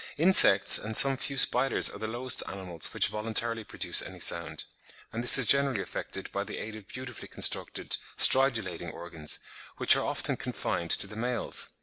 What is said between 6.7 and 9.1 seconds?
of beautifully constructed stridulating